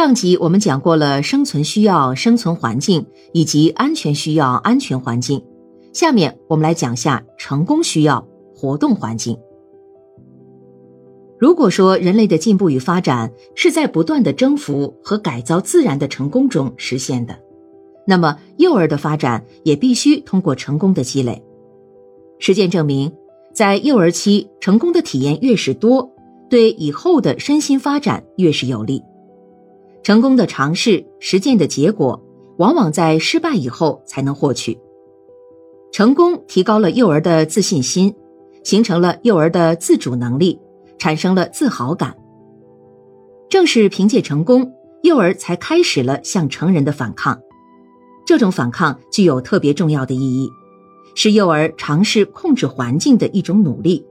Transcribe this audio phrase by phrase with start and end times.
[0.00, 5.44] 上集我们讲过了生存需要生存环境以及安全需要安全环境，
[5.92, 9.36] 下面我们来讲下成功需要活动环境。
[11.38, 17.38] 如果说人类的进步与发展是在不断的征服和改造自然的成功中实现的，
[18.06, 21.44] 那么幼儿的发展也必须通过成功的积累。
[22.38, 23.12] 实践证明，
[23.52, 26.10] 在幼儿期成功的体验越是多，
[26.48, 29.02] 对以后的身心发展越是有利。
[30.02, 32.22] 成功的尝试、实践的结果，
[32.58, 34.78] 往往在失败以后才能获取。
[35.92, 38.14] 成功提高了幼儿的自信心，
[38.62, 40.58] 形成了幼儿的自主能力，
[40.98, 42.16] 产生了自豪感。
[43.48, 47.38] 正是凭借成功，幼儿才开始了向成人的反抗。
[48.24, 50.48] 这种反抗具有特别重要的意义，
[51.16, 54.06] 是幼儿尝试控制环境的一种努力，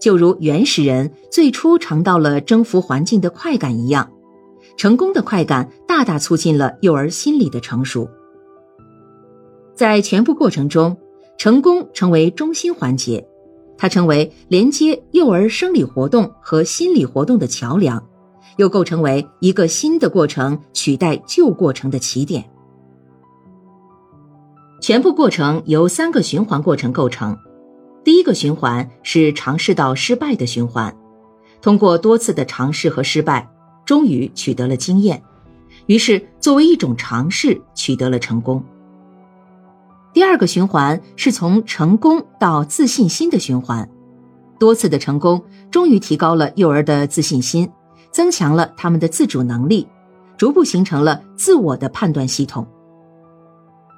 [0.00, 4.08] 就如原始人最初尝到了征服环境的快感一样。
[4.78, 8.08] 成功的快感大大促进了幼儿心理的成熟。
[9.74, 10.96] 在全部过程中，
[11.36, 13.26] 成功成为中心环节，
[13.76, 18.02] 它成为连接幼儿生理活动和心理活动的桥梁，
[18.56, 22.44] 又构成为一个新的过程取代旧过程的起点。
[24.80, 27.36] 全部过程由三个循环过程构成，
[28.04, 30.96] 第一个循环是尝试到失败的循环，
[31.60, 33.50] 通过多次的尝试和失败。
[33.88, 35.22] 终于取得了经验，
[35.86, 38.62] 于是作为一种尝试取得了成功。
[40.12, 43.88] 第二个循环是从成功到自信心的循环，
[44.58, 47.66] 多次的成功终于提高了幼儿的自信心，
[48.10, 49.88] 增强了他们的自主能力，
[50.36, 52.68] 逐步形成了自我的判断系统。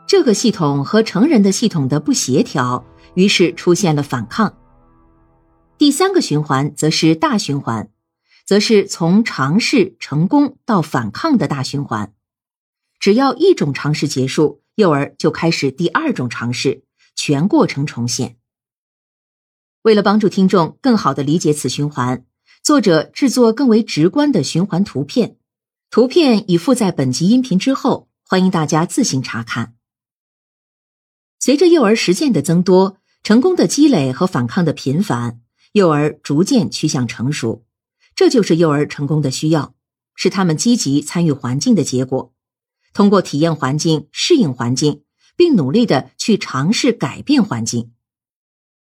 [0.06, 4.54] 这个系统和成人的系统的不协调，于是出现了反抗。
[5.78, 7.88] 第三个循环则是大循环。
[8.50, 12.12] 则是从尝试成功到反抗的大循环，
[12.98, 16.82] 只要一种尝试结束，幼儿就开始第二种尝试，
[17.14, 18.38] 全过程重现。
[19.82, 22.26] 为了帮助听众更好的理解此循环，
[22.60, 25.36] 作者制作更为直观的循环图片，
[25.88, 29.76] 图片已附在本集音频之后，欢迎大家自行查看。
[31.38, 37.64] 随着幼儿实践的增多，成功的积累和反抗的频繁，幼儿逐渐趋向成熟。
[38.20, 39.74] 这就是幼儿成功的需要，
[40.14, 42.34] 是他们积极参与环境的结果。
[42.92, 45.04] 通过体验环境、适应环境，
[45.36, 47.92] 并努力的去尝试改变环境，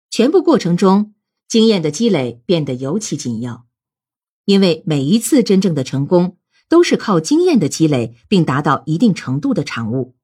[0.10, 1.14] 全部过程中
[1.48, 3.68] 经验的积累变得尤其紧要。
[4.46, 10.16] 因为每一次真正的成功，都是靠经验的积累并达到一定程度的产物。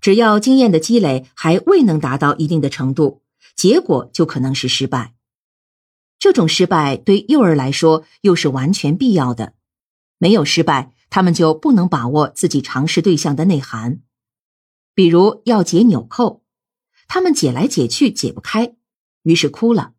[0.00, 3.20] 只要经验的积累还未能达到一定的程度，
[3.54, 5.14] 结果就可能是失败。
[6.24, 9.52] 这种失败对幼儿来说又是完全必要的，
[10.16, 14.00] 没有失败，他们就不能把握自己尝试对象的内涵。
[14.94, 16.42] 比如要解纽扣，
[17.08, 18.74] 他们解来解去解不开，
[19.24, 19.92] 于是哭了，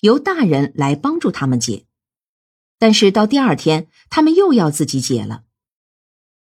[0.00, 1.86] 由大人来帮助他们解。
[2.80, 5.44] 但是到第二天，他们又要自己解了。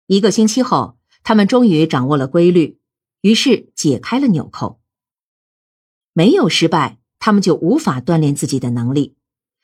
[0.08, 2.80] 一个星期后，他们终于掌握了规律，
[3.22, 4.82] 于是解开了纽扣。
[6.14, 6.98] 没有失败。
[7.25, 9.16] 他们就无法锻炼自己的能力，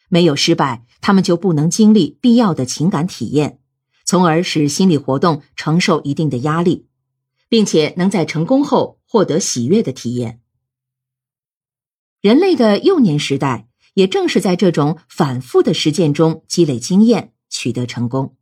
[0.10, 3.60] 没有失败，他们就不能经历必要的情感体验，
[4.04, 6.88] 从而使心理活动承受一定的压力，
[7.50, 10.42] 并且能在成功后获得喜悦的体验。
[12.20, 18.36] 人类的幼年时代也正是在这种反复的实践中积累经验，取得成功。